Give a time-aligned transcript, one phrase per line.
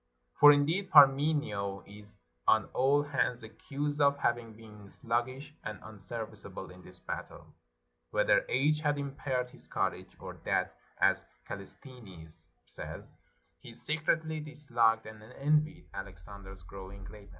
[0.39, 2.17] For, indeed, Parmenio is
[2.47, 7.45] on all hands accused of having been sluggish and unserviceable in this battle,
[8.09, 13.13] whether age had impaired his courage, or that, as Callisthenes says,
[13.59, 17.29] he secretly disliked and envied Alexander's growing greatness.